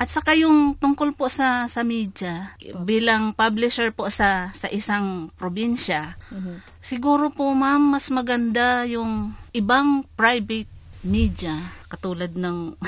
At 0.00 0.10
saka 0.10 0.34
yung 0.34 0.74
tungkol 0.74 1.14
po 1.14 1.30
sa 1.30 1.70
sa 1.70 1.86
media 1.86 2.58
bilang 2.82 3.36
publisher 3.36 3.94
po 3.94 4.10
sa 4.10 4.50
sa 4.50 4.66
isang 4.66 5.30
probinsya. 5.38 6.18
Siguro 6.82 7.30
po 7.30 7.52
ma'am 7.54 7.94
mas 7.98 8.10
maganda 8.10 8.82
yung 8.88 9.36
ibang 9.54 10.02
private 10.18 10.70
media 11.02 11.70
katulad 11.90 12.32
ng 12.34 12.78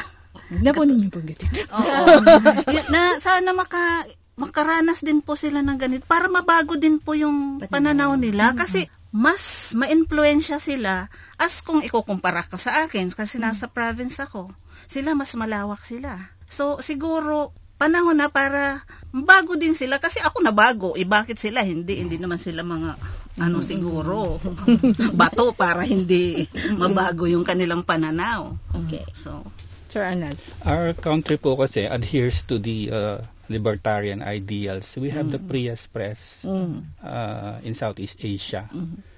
Huwag 0.44 0.60
na 0.60 0.76
po 0.76 0.84
ninyo 0.84 1.08
panggitin. 1.08 1.48
Oo. 1.72 2.20
Na 2.92 3.16
sana 3.16 3.56
maka 3.56 4.04
makaranas 4.34 5.02
din 5.02 5.22
po 5.22 5.38
sila 5.38 5.62
ng 5.62 5.78
ganito 5.78 6.04
para 6.10 6.26
mabago 6.26 6.74
din 6.74 6.98
po 6.98 7.14
yung 7.14 7.62
pananaw 7.70 8.18
nila 8.18 8.54
kasi 8.58 8.90
mas 9.14 9.70
ma-influensya 9.78 10.58
sila 10.58 11.06
as 11.38 11.62
kung 11.62 11.86
ikukumpara 11.86 12.42
ka 12.50 12.58
sa 12.58 12.82
akin 12.82 13.14
kasi 13.14 13.38
nasa 13.38 13.70
province 13.70 14.18
ako. 14.18 14.50
Sila 14.90 15.14
mas 15.14 15.30
malawak 15.38 15.86
sila. 15.86 16.34
So 16.50 16.82
siguro 16.82 17.54
panahon 17.78 18.18
na 18.18 18.26
para 18.26 18.82
bago 19.14 19.54
din 19.54 19.78
sila 19.78 20.02
kasi 20.02 20.18
ako 20.18 20.42
na 20.42 20.50
bago. 20.50 20.98
Eh 20.98 21.06
bakit 21.06 21.38
sila 21.38 21.62
hindi? 21.62 22.02
Hindi 22.02 22.18
naman 22.18 22.42
sila 22.42 22.66
mga 22.66 22.98
ano 23.38 23.62
siguro 23.62 24.42
bato 25.18 25.54
para 25.54 25.86
hindi 25.86 26.50
mabago 26.74 27.30
yung 27.30 27.46
kanilang 27.46 27.86
pananaw. 27.86 28.50
Okay. 28.82 29.06
So 29.14 29.46
Sir 29.94 30.10
Arnel. 30.10 30.34
Our 30.66 30.90
country 30.98 31.38
po 31.38 31.54
kasi 31.54 31.86
adheres 31.86 32.42
to 32.50 32.58
the 32.58 32.90
uh, 32.90 33.18
libertarian 33.48 34.24
ideals. 34.24 34.96
We 34.96 35.10
have 35.12 35.28
the 35.30 35.40
Prius 35.40 35.86
Press 35.86 36.44
uh, 36.44 37.60
in 37.62 37.74
Southeast 37.76 38.16
Asia. 38.22 38.68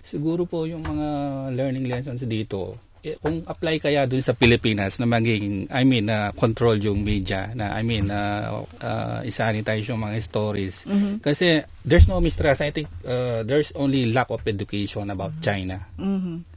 Siguro 0.06 0.46
po 0.46 0.66
yung 0.66 0.86
mga 0.86 1.08
learning 1.54 1.86
lessons 1.90 2.22
dito, 2.26 2.78
eh, 3.06 3.14
kung 3.22 3.38
apply 3.46 3.78
kaya 3.78 4.02
dun 4.10 4.18
sa 4.18 4.34
Pilipinas 4.34 4.98
na 4.98 5.06
maging, 5.06 5.70
I 5.70 5.86
mean, 5.86 6.10
na 6.10 6.34
control 6.34 6.74
yung 6.82 7.06
media, 7.06 7.54
na 7.54 7.70
I 7.70 7.86
mean, 7.86 8.10
na 8.10 8.50
uh, 8.82 9.22
isanitize 9.22 9.86
yung 9.86 10.02
mga 10.02 10.18
stories. 10.18 10.82
Kasi 11.22 11.62
there's 11.86 12.10
no 12.10 12.18
mistrust. 12.18 12.66
I 12.66 12.74
think 12.74 12.90
uh, 13.06 13.46
there's 13.46 13.70
only 13.78 14.10
lack 14.10 14.26
of 14.34 14.42
education 14.42 15.06
about 15.14 15.38
China. 15.38 15.86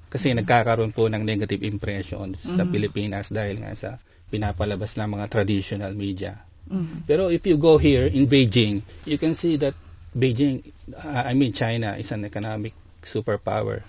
Kasi 0.09 0.33
nagkakaroon 0.33 0.89
po 0.89 1.05
ng 1.05 1.21
negative 1.21 1.61
impression 1.61 2.33
sa 2.33 2.65
Pilipinas 2.65 3.29
dahil 3.29 3.61
nga 3.61 3.77
sa 3.77 3.89
pinapalabas 4.33 4.97
ng 4.97 5.05
mga 5.05 5.25
traditional 5.29 5.93
media. 5.93 6.48
Pero 7.09 7.33
if 7.33 7.45
you 7.49 7.57
go 7.57 7.77
here 7.77 8.05
in 8.05 8.29
Beijing, 8.29 8.85
you 9.05 9.17
can 9.17 9.33
see 9.33 9.57
that 9.57 9.73
Beijing, 10.13 10.61
uh, 10.93 11.25
I 11.25 11.33
mean 11.33 11.53
China, 11.53 11.97
is 11.97 12.11
an 12.13 12.25
economic 12.25 12.73
superpower. 13.01 13.81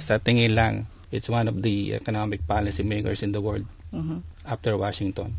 Sa 0.00 0.16
tingin 0.16 0.56
lang, 0.56 0.86
it's 1.12 1.28
one 1.28 1.48
of 1.48 1.60
the 1.60 1.92
economic 1.94 2.46
policy 2.48 2.82
makers 2.82 3.20
in 3.20 3.32
the 3.32 3.40
world 3.40 3.68
after 4.48 4.76
Washington. 4.80 5.36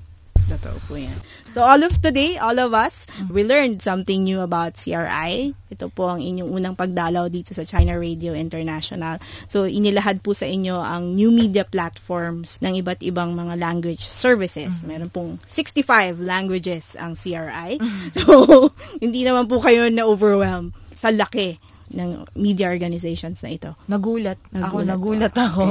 Totoo 0.50 0.78
po 0.88 0.94
yan. 1.00 1.16
So 1.54 1.62
all 1.62 1.82
of 1.86 2.02
today, 2.02 2.36
all 2.36 2.58
of 2.58 2.74
us, 2.74 3.06
we 3.30 3.46
learned 3.46 3.80
something 3.80 4.26
new 4.26 4.42
about 4.42 4.76
CRI. 4.76 5.54
Ito 5.70 5.90
po 5.94 6.10
ang 6.14 6.22
inyong 6.22 6.50
unang 6.50 6.76
pagdalaw 6.76 7.30
dito 7.30 7.54
sa 7.54 7.64
China 7.64 7.96
Radio 7.96 8.34
International. 8.34 9.22
So 9.46 9.70
inilahad 9.70 10.26
po 10.26 10.34
sa 10.34 10.50
inyo 10.50 10.82
ang 10.82 11.14
new 11.14 11.30
media 11.30 11.64
platforms 11.64 12.58
ng 12.60 12.82
iba't 12.82 13.06
ibang 13.06 13.38
mga 13.38 13.58
language 13.62 14.04
services. 14.04 14.82
Meron 14.84 15.10
pong 15.14 15.32
65 15.46 16.20
languages 16.22 16.98
ang 17.00 17.16
CRI. 17.18 17.80
So 18.14 18.70
hindi 19.02 19.26
naman 19.26 19.50
po 19.50 19.58
kayo 19.60 19.90
na-overwhelm 19.90 20.76
sa 20.94 21.10
laki 21.10 21.58
ng 21.92 22.24
media 22.40 22.72
organizations 22.72 23.44
na 23.44 23.52
ito. 23.52 23.76
Nagulat. 23.92 24.40
Ako 24.54 24.86
Nagulat. 24.86 24.88
nagulat 24.88 25.36
ako. 25.36 25.66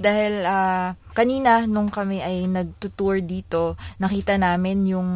Dahil 0.00 0.32
ah, 0.48 0.96
kanina 1.12 1.68
nung 1.68 1.92
kami 1.92 2.24
ay 2.24 2.48
nagtutour 2.48 3.20
dito, 3.20 3.76
nakita 4.00 4.40
namin 4.40 4.88
yung 4.88 5.08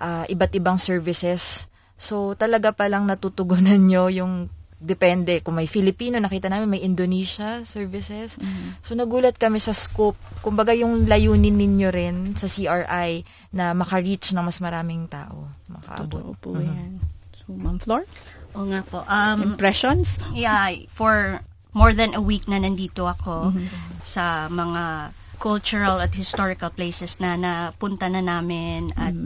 ah, 0.00 0.24
iba't 0.24 0.52
ibang 0.56 0.78
services. 0.80 1.68
So 2.00 2.32
talaga 2.34 2.72
palang 2.72 3.04
natutugunan 3.04 3.78
nyo 3.90 4.08
yung 4.08 4.48
depende. 4.82 5.38
Kung 5.40 5.54
may 5.62 5.70
Filipino, 5.70 6.18
nakita 6.18 6.50
namin 6.50 6.66
may 6.66 6.82
Indonesia 6.82 7.62
services. 7.62 8.34
Mm-hmm. 8.36 8.82
So, 8.82 8.98
nagulat 8.98 9.38
kami 9.38 9.62
sa 9.62 9.70
scope. 9.70 10.18
Kumbaga, 10.42 10.74
yung 10.74 11.06
layunin 11.06 11.54
ninyo 11.54 11.88
rin 11.94 12.16
sa 12.34 12.50
CRI 12.50 13.22
na 13.54 13.72
maka-reach 13.78 14.34
ng 14.34 14.42
mas 14.42 14.58
maraming 14.58 15.06
tao. 15.06 15.46
Totoo 15.70 15.78
Makaabot. 15.78 16.24
po 16.42 16.58
yan. 16.58 16.98
So, 17.38 17.54
Ma'am 17.54 17.78
Flor, 17.78 18.02
O 18.52 18.68
nga 18.68 18.80
po. 18.84 19.04
Um, 19.08 19.56
impressions? 19.56 20.20
yeah, 20.36 20.68
for 20.92 21.40
more 21.72 21.96
than 21.96 22.12
a 22.12 22.20
week 22.20 22.48
na 22.48 22.60
nandito 22.60 23.08
ako 23.08 23.56
sa 24.04 24.46
mga 24.52 25.16
cultural 25.40 25.98
at 25.98 26.14
historical 26.14 26.70
places 26.70 27.18
na 27.18 27.34
napunta 27.34 28.06
na 28.06 28.22
namin 28.22 28.92
at 28.94 29.16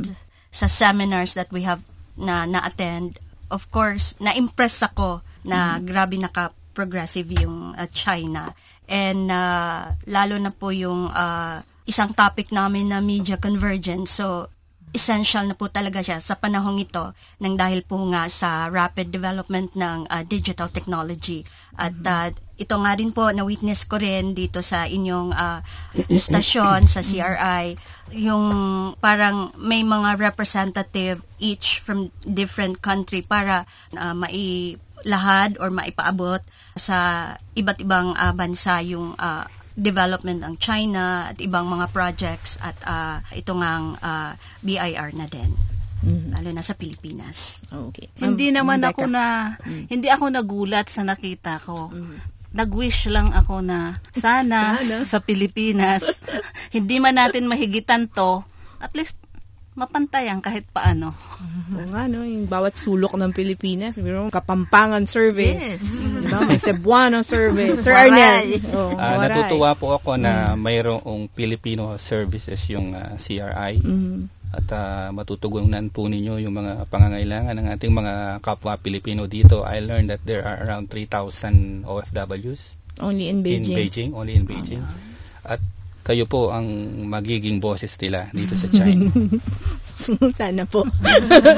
sa 0.48 0.70
seminars 0.70 1.36
that 1.36 1.52
we 1.52 1.66
have 1.66 1.84
na 2.16 2.48
na-attend. 2.48 3.20
Of 3.52 3.68
course, 3.68 4.16
na-impress 4.16 4.80
ako 4.80 5.20
na 5.44 5.78
grabe 5.78 6.16
naka-progressive 6.16 7.28
yung 7.44 7.76
uh, 7.76 7.86
China. 7.92 8.56
And 8.88 9.28
uh, 9.28 9.92
lalo 10.08 10.34
na 10.40 10.50
po 10.54 10.72
yung 10.72 11.12
uh, 11.12 11.60
isang 11.84 12.16
topic 12.16 12.50
namin 12.50 12.90
na 12.90 13.04
media 13.04 13.36
convergence. 13.36 14.16
So, 14.16 14.50
essential 14.96 15.44
na 15.44 15.52
po 15.52 15.68
talaga 15.68 16.00
siya 16.00 16.16
sa 16.16 16.40
panahong 16.40 16.80
ito 16.80 17.12
nang 17.36 17.60
dahil 17.60 17.84
po 17.84 18.00
nga 18.08 18.24
sa 18.32 18.72
rapid 18.72 19.12
development 19.12 19.76
ng 19.76 20.08
uh, 20.08 20.24
digital 20.24 20.72
technology. 20.72 21.44
At 21.76 21.92
uh, 22.00 22.32
ito 22.56 22.72
nga 22.80 22.96
rin 22.96 23.12
po, 23.12 23.28
na-witness 23.28 23.84
ko 23.84 24.00
rin 24.00 24.32
dito 24.32 24.64
sa 24.64 24.88
inyong 24.88 25.36
uh, 25.36 25.60
stasyon, 26.08 26.88
sa 26.88 27.04
CRI, 27.04 27.76
yung 28.16 28.44
parang 28.96 29.52
may 29.60 29.84
mga 29.84 30.16
representative 30.16 31.20
each 31.36 31.84
from 31.84 32.08
different 32.24 32.80
country 32.80 33.20
para 33.20 33.68
uh, 33.92 34.16
mailahad 34.16 35.60
or 35.60 35.68
maipaabot 35.68 36.40
sa 36.80 36.96
iba't 37.52 37.76
ibang 37.84 38.16
uh, 38.16 38.32
bansa 38.32 38.80
yung 38.80 39.12
uh, 39.20 39.44
development 39.76 40.40
ng 40.40 40.54
China 40.56 41.28
at 41.28 41.36
ibang 41.36 41.68
mga 41.68 41.92
projects 41.92 42.56
at 42.64 42.76
uh, 42.88 43.20
ito 43.36 43.52
ngang 43.52 44.00
uh, 44.00 44.32
BIR 44.64 45.12
na 45.12 45.28
din. 45.28 45.52
Lalo 46.06 46.48
na 46.54 46.62
sa 46.64 46.72
Pilipinas. 46.72 47.60
Okay. 47.68 48.08
Hindi 48.16 48.52
Ma'am- 48.52 48.56
naman 48.62 48.80
ako 48.88 49.04
na, 49.10 49.56
hindi 49.90 50.08
ako 50.08 50.32
nagulat 50.32 50.88
sa 50.88 51.04
nakita 51.04 51.58
ko. 51.60 51.90
Nag-wish 52.56 53.12
lang 53.12 53.36
ako 53.36 53.60
na 53.60 54.00
sana, 54.16 54.80
sa 54.80 55.20
Pilipinas, 55.20 56.24
hindi 56.76 56.96
man 57.02 57.20
natin 57.20 57.50
mahigitan 57.50 58.08
to, 58.08 58.40
at 58.80 58.96
least 58.96 59.20
mapantayan 59.76 60.40
kahit 60.40 60.64
paano. 60.72 61.12
Oo 61.76 61.86
nga, 61.92 62.08
no? 62.08 62.24
Yung 62.24 62.48
bawat 62.48 62.80
sulok 62.80 63.14
ng 63.14 63.30
Pilipinas, 63.36 64.00
mayroong 64.00 64.32
Kapampangan 64.32 65.04
service. 65.04 65.76
Yes. 65.76 65.84
Di 66.16 66.26
ba? 66.32 66.40
May 66.48 66.56
Cebuano 66.56 67.20
service. 67.20 67.84
Sir. 67.84 67.92
Arnel. 67.92 68.56
Oh, 68.72 68.96
waray. 68.96 69.28
natutuwa 69.28 69.76
po 69.76 69.92
ako 70.00 70.16
na 70.16 70.56
mayroong 70.56 71.28
Filipino 71.36 72.00
services 72.00 72.58
yung 72.72 72.96
ah, 72.96 73.20
CRI 73.20 73.84
at 74.56 74.68
ah, 74.72 75.08
matutugunan 75.12 75.92
po 75.92 76.08
ninyo 76.08 76.40
yung 76.40 76.56
mga 76.56 76.88
pangangailangan 76.88 77.60
ng 77.60 77.66
ating 77.76 77.92
mga 77.92 78.14
kapwa 78.40 78.80
Pilipino 78.80 79.28
dito. 79.28 79.60
I 79.68 79.84
learned 79.84 80.08
that 80.08 80.24
there 80.24 80.40
are 80.40 80.56
around 80.64 80.88
3,000 80.88 81.84
OFWs 81.84 82.80
Only 82.96 83.28
in 83.28 83.44
Beijing. 83.44 83.76
in 83.76 83.76
Beijing, 83.76 84.10
only 84.16 84.34
in 84.40 84.44
Beijing. 84.48 84.80
At 85.44 85.60
kayo 86.06 86.22
po 86.22 86.54
ang 86.54 86.70
magiging 87.10 87.58
bosses 87.58 87.98
nila 87.98 88.30
dito 88.30 88.54
sa 88.54 88.70
China. 88.70 89.10
Sana 90.38 90.62
po. 90.62 90.86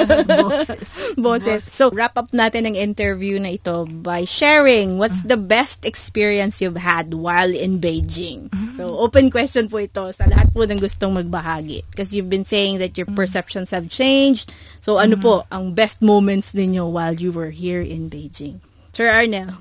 Boses. 1.21 1.69
So, 1.69 1.93
wrap 1.93 2.17
up 2.17 2.33
natin 2.33 2.64
ang 2.64 2.73
interview 2.73 3.37
na 3.37 3.61
ito 3.61 3.85
by 3.85 4.25
sharing 4.25 4.97
what's 4.97 5.21
the 5.28 5.37
best 5.37 5.85
experience 5.85 6.64
you've 6.64 6.81
had 6.81 7.12
while 7.12 7.52
in 7.52 7.76
Beijing. 7.76 8.49
So, 8.73 8.88
open 8.97 9.28
question 9.28 9.69
po 9.69 9.85
ito 9.85 10.09
sa 10.17 10.25
lahat 10.25 10.49
po 10.57 10.64
ng 10.64 10.81
gustong 10.81 11.12
magbahagi. 11.12 11.85
Because 11.93 12.17
you've 12.17 12.33
been 12.33 12.49
saying 12.49 12.81
that 12.81 12.97
your 12.97 13.11
perceptions 13.12 13.69
have 13.76 13.93
changed. 13.93 14.57
So, 14.81 14.97
ano 14.97 15.21
po 15.21 15.45
ang 15.52 15.76
best 15.76 16.00
moments 16.00 16.57
ninyo 16.57 16.88
while 16.88 17.12
you 17.12 17.37
were 17.37 17.52
here 17.52 17.85
in 17.85 18.09
Beijing? 18.09 18.64
Sir 18.97 19.12
Arnel. 19.12 19.61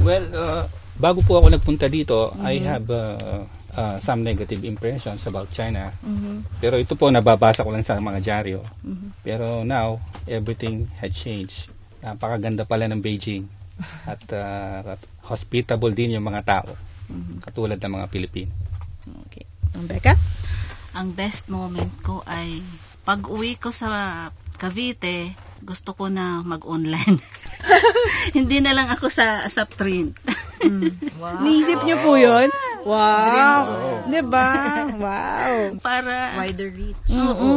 Well, 0.00 0.24
uh, 0.32 0.64
bago 0.96 1.20
po 1.20 1.44
ako 1.44 1.52
nagpunta 1.52 1.92
dito, 1.92 2.32
I 2.40 2.64
have 2.64 2.88
uh, 2.88 3.44
uh, 3.76 3.96
some 3.98 4.24
negative 4.24 4.62
impressions 4.64 5.24
about 5.28 5.50
China. 5.52 5.92
Pero 6.60 6.76
ito 6.78 6.96
po, 6.96 7.08
nababasa 7.08 7.64
ko 7.64 7.70
lang 7.72 7.84
sa 7.84 7.98
mga 8.00 8.20
dyaryo. 8.20 8.60
Pero 9.24 9.64
now, 9.64 10.00
everything 10.28 10.88
had 10.98 11.12
changed. 11.12 11.68
Napakaganda 12.02 12.66
pala 12.66 12.88
ng 12.88 13.00
Beijing. 13.00 13.46
At 14.10 14.22
uh, 14.32 14.96
hospitable 15.26 15.94
din 15.94 16.18
yung 16.18 16.26
mga 16.26 16.42
tao. 16.44 16.70
Katulad 17.44 17.78
ng 17.78 17.92
mga 18.00 18.06
Pilipino. 18.08 18.52
Okay. 19.28 19.44
Ang 19.74 19.84
Becca? 19.88 20.14
Ang 20.92 21.16
best 21.16 21.48
moment 21.48 21.92
ko 22.04 22.20
ay 22.28 22.60
pag 23.02 23.24
uwi 23.26 23.56
ko 23.56 23.72
sa 23.72 24.28
Cavite, 24.60 25.34
gusto 25.64 25.96
ko 25.96 26.06
na 26.06 26.44
mag-online. 26.44 27.18
Hindi 28.36 28.62
na 28.62 28.76
lang 28.76 28.92
ako 28.92 29.10
sa 29.10 29.42
sa 29.50 29.66
print. 29.66 30.14
Naisip 31.42 31.82
niyo 31.82 31.98
po 32.04 32.14
yun? 32.14 32.46
Wow. 32.82 33.62
Diba? 34.04 34.48
Wow. 34.98 35.54
Para 35.78 36.34
Wider 36.36 36.70
reach. 36.70 36.98
Oo. 37.08 37.50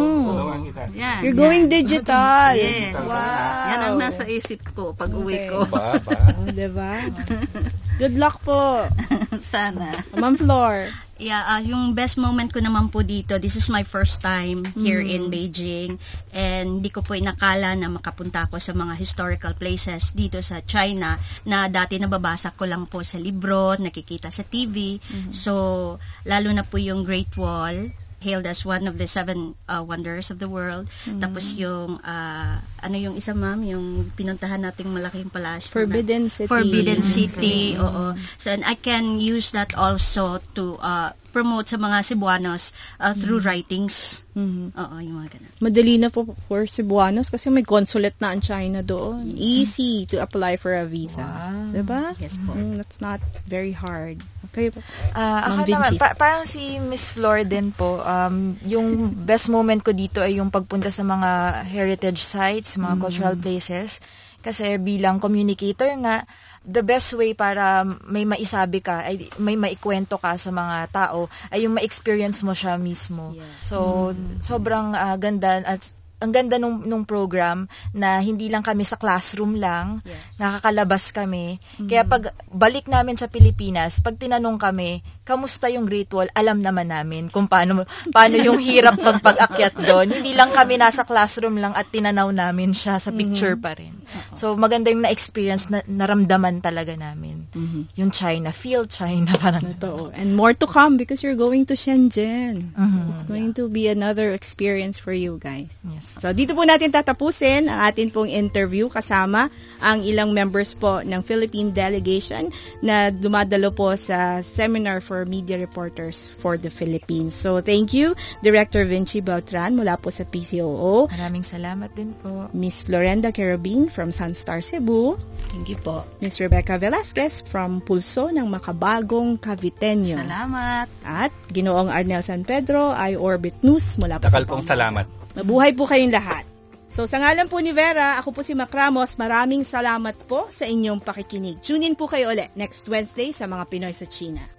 Yan. 0.94 1.20
You're 1.22 1.34
going 1.34 1.66
digital. 1.68 2.54
Yes. 2.54 2.94
Wow. 2.94 3.70
Yan 3.70 3.80
ang 3.84 3.96
nasa 3.98 4.24
isip 4.26 4.62
ko 4.72 4.94
pag 4.94 5.10
uwi 5.10 5.34
Okay. 5.36 5.50
ko. 5.50 5.60
Ba, 5.68 5.98
ba? 6.00 6.20
Oh, 6.36 6.50
diba? 6.50 6.92
Good 7.96 8.20
luck 8.20 8.44
po. 8.44 8.92
Sana. 9.40 10.04
Ma'am 10.12 10.36
Flor. 10.36 10.92
Yeah, 11.16 11.48
ah, 11.48 11.64
yung 11.64 11.96
best 11.96 12.20
moment 12.20 12.52
ko 12.52 12.60
naman 12.60 12.92
po 12.92 13.00
dito, 13.00 13.40
this 13.40 13.56
is 13.56 13.72
my 13.72 13.88
first 13.88 14.20
time 14.20 14.68
here 14.76 15.00
in 15.00 15.32
Beijing 15.32 15.96
and 16.36 16.84
hindi 16.84 16.92
ko 16.92 17.00
po 17.00 17.16
inakala 17.16 17.72
na 17.72 17.88
makapunta 17.88 18.52
ako 18.52 18.60
sa 18.60 18.76
mga 18.76 19.00
historical 19.00 19.56
places 19.56 20.12
dito 20.12 20.44
sa 20.44 20.60
China 20.68 21.16
na 21.48 21.72
dati 21.72 21.96
nababasa 21.96 22.52
ko 22.52 22.68
lang 22.68 22.84
po 22.92 23.00
sa 23.00 23.16
libro, 23.16 23.80
nakikita 23.80 24.28
sa 24.28 24.44
TV. 24.44 25.00
So, 25.32 25.96
lalo 26.28 26.52
na 26.52 26.68
po 26.68 26.76
yung 26.76 27.08
Great 27.08 27.32
Wall 27.40 27.96
hailed 28.20 28.46
as 28.46 28.66
one 28.66 28.88
of 28.88 28.98
the 28.98 29.06
seven 29.06 29.54
uh, 29.68 29.82
wonders 29.82 30.32
of 30.32 30.40
the 30.40 30.48
world. 30.48 30.88
Tapos 31.20 31.54
yung, 31.56 32.00
ah, 32.02 32.62
ano 32.80 32.96
yung 32.96 33.16
isa 33.16 33.34
ma'am, 33.34 33.62
yung 33.62 34.12
pinuntahan 34.12 34.62
nating 34.62 34.90
malaking 34.90 35.30
palasyo. 35.30 35.70
na- 35.70 35.74
Forbidden 35.76 36.24
City. 36.30 36.50
Forbidden 36.50 37.02
City, 37.02 37.78
oo. 37.78 38.16
So, 38.38 38.50
and 38.50 38.64
I 38.64 38.76
can 38.76 39.20
use 39.20 39.52
that 39.52 39.76
also 39.76 40.40
to 40.54 40.80
uh, 40.80 41.12
promote 41.36 41.68
sa 41.68 41.76
mga 41.76 42.00
Cebuanos 42.00 42.72
uh, 42.96 43.12
through 43.12 43.44
writings. 43.44 44.24
Oo, 44.72 44.96
yung 45.04 45.20
mga 45.20 45.36
ganun. 45.36 45.52
Madali 45.60 46.00
na 46.00 46.08
po 46.08 46.24
for 46.48 46.64
Cebuanos 46.64 47.28
kasi 47.28 47.52
may 47.52 47.68
consulate 47.68 48.16
na 48.24 48.32
ang 48.32 48.40
China 48.40 48.80
doon. 48.80 49.36
Easy 49.36 50.04
to 50.12 50.24
apply 50.24 50.56
for 50.56 50.72
a 50.72 50.88
visa. 50.88 51.28
Diba? 51.76 52.16
Yes 52.24 52.40
po. 52.40 52.56
Mm, 52.56 52.80
that's 52.80 53.04
not 53.04 53.20
very 53.44 53.76
hard. 53.76 54.24
Okay 54.48 54.72
po. 54.72 54.80
Ah, 55.12 55.52
Ma'am 55.52 55.68
ako 55.68 55.72
naman, 55.76 55.92
pa- 56.00 56.16
parang 56.16 56.48
si 56.48 56.80
Miss 56.80 57.12
Flor 57.12 57.44
din 57.44 57.76
po, 57.76 58.00
um, 58.00 58.56
yung 58.64 59.12
best 59.28 59.52
moment 59.52 59.84
ko 59.84 59.92
dito 59.92 60.24
ay 60.24 60.40
yung 60.40 60.48
pagpunta 60.48 60.88
sa 60.88 61.04
mga 61.04 61.64
heritage 61.68 62.24
sites, 62.24 62.80
mga 62.80 62.96
cultural 62.96 63.36
places. 63.36 64.00
Kasi 64.40 64.78
bilang 64.78 65.18
communicator 65.20 65.90
nga, 66.00 66.24
the 66.66 66.82
best 66.82 67.14
way 67.14 67.38
para 67.38 67.86
may 68.10 68.26
maisabi 68.26 68.82
ka, 68.82 69.06
ay 69.06 69.30
may 69.38 69.56
maikwento 69.56 70.18
ka 70.18 70.36
sa 70.36 70.50
mga 70.50 70.90
tao, 70.90 71.30
ay 71.54 71.66
yung 71.66 71.78
ma-experience 71.78 72.42
mo 72.42 72.58
siya 72.58 72.76
mismo. 72.82 73.38
So, 73.62 74.12
sobrang 74.42 74.98
ah, 74.98 75.16
ganda 75.16 75.62
at 75.62 75.96
ang 76.24 76.32
ganda 76.32 76.56
nung, 76.56 76.88
nung 76.88 77.04
program 77.04 77.68
na 77.92 78.24
hindi 78.24 78.48
lang 78.48 78.64
kami 78.64 78.88
sa 78.88 78.96
classroom 78.96 79.60
lang, 79.60 80.00
nakakalabas 80.40 81.12
kami. 81.12 81.60
Kaya 81.76 82.08
pag 82.08 82.32
balik 82.48 82.88
namin 82.88 83.20
sa 83.20 83.28
Pilipinas, 83.28 84.00
pag 84.00 84.16
tinanong 84.16 84.56
kami, 84.56 85.04
kamusta 85.28 85.68
yung 85.68 85.90
Wall, 86.16 86.32
alam 86.32 86.64
naman 86.64 86.88
namin 86.88 87.28
kung 87.28 87.50
paano, 87.50 87.84
paano 88.16 88.40
yung 88.40 88.62
hirap 88.62 88.96
magpag-akyat 88.96 89.76
doon. 89.84 90.08
Hindi 90.22 90.32
lang 90.32 90.56
kami 90.56 90.80
nasa 90.80 91.04
classroom 91.04 91.60
lang 91.60 91.76
at 91.76 91.92
tinanaw 91.92 92.32
namin 92.32 92.72
siya 92.72 93.02
sa 93.02 93.12
picture 93.12 93.60
pa 93.60 93.76
rin. 93.76 94.06
So 94.38 94.56
maganda 94.56 94.94
yung 94.94 95.04
na-experience, 95.04 95.68
na, 95.68 95.84
naramdaman 95.84 96.64
talaga 96.64 96.96
namin. 96.96 97.52
Yung 98.00 98.14
China, 98.16 98.56
feel 98.56 98.88
China 98.88 99.36
parang. 99.44 99.76
Totoo. 99.76 100.16
And 100.16 100.38
more 100.38 100.56
to 100.56 100.68
come 100.70 100.96
because 100.96 101.20
you're 101.26 101.36
going 101.36 101.68
to 101.68 101.76
Shenzhen. 101.76 102.72
It's 103.12 103.28
going 103.28 103.52
to 103.60 103.68
be 103.68 103.92
another 103.92 104.32
experience 104.32 104.96
for 104.96 105.12
you 105.12 105.42
guys. 105.42 105.84
Yes 105.84 106.05
So 106.18 106.30
dito 106.32 106.54
po 106.54 106.62
natin 106.64 106.90
tatapusin 106.90 107.66
ang 107.66 107.88
atin 107.88 108.10
pong 108.10 108.30
interview 108.30 108.88
kasama 108.88 109.50
ang 109.80 110.02
ilang 110.02 110.32
members 110.32 110.72
po 110.72 111.04
ng 111.04 111.20
Philippine 111.22 111.70
delegation 111.70 112.48
na 112.80 113.12
dumadalo 113.12 113.70
po 113.70 113.92
sa 113.94 114.40
Seminar 114.40 115.04
for 115.04 115.28
Media 115.28 115.60
Reporters 115.60 116.32
for 116.40 116.56
the 116.56 116.72
Philippines. 116.72 117.36
So 117.36 117.60
thank 117.60 117.92
you 117.92 118.16
Director 118.40 118.88
Vinci 118.88 119.20
Beltran 119.20 119.76
mula 119.76 120.00
po 120.00 120.10
sa 120.10 120.24
PCOO, 120.24 121.12
Maraming 121.12 121.44
salamat 121.44 121.92
din 121.94 122.16
po. 122.20 122.48
Miss 122.56 122.82
Florenda 122.82 123.30
Carabin 123.30 123.88
from 123.88 124.10
Sunstar 124.10 124.64
Cebu, 124.64 125.20
Thank 125.52 125.72
you 125.72 125.80
po. 125.80 126.04
Miss 126.20 126.40
Rebecca 126.40 126.76
Velasquez 126.76 127.44
from 127.46 127.80
Pulso 127.80 128.28
ng 128.28 128.48
Makabagong 128.48 129.40
Caviteño. 129.40 130.20
Salamat. 130.20 130.88
At 131.04 131.32
Ginoong 131.52 131.88
Arnel 131.88 132.24
San 132.24 132.44
Pedro, 132.44 132.92
I 132.92 133.16
Orbit 133.16 133.56
News 133.62 133.96
mula 133.96 134.20
po 134.20 134.28
Takal 134.28 134.44
sa 134.44 134.50
pong 134.50 134.64
Pampanga. 134.64 134.74
salamat. 134.76 135.25
Mabuhay 135.36 135.76
po 135.76 135.84
kayong 135.84 136.16
lahat. 136.16 136.48
So 136.88 137.04
sa 137.04 137.20
ngalan 137.20 137.52
po 137.52 137.60
ni 137.60 137.76
Vera, 137.76 138.16
ako 138.16 138.40
po 138.40 138.42
si 138.42 138.56
Mac 138.56 138.72
Ramos. 138.72 139.20
Maraming 139.20 139.68
salamat 139.68 140.16
po 140.32 140.48
sa 140.48 140.64
inyong 140.64 141.04
pakikinig. 141.04 141.60
Tune 141.60 141.92
in 141.92 141.96
po 142.00 142.08
kayo 142.08 142.32
ulit 142.32 142.56
next 142.56 142.88
Wednesday 142.88 143.36
sa 143.36 143.44
mga 143.44 143.68
Pinoy 143.68 143.92
sa 143.92 144.08
China. 144.08 144.55